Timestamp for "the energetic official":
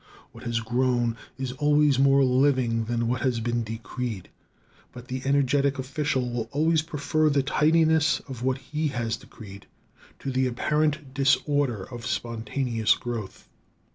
5.09-6.27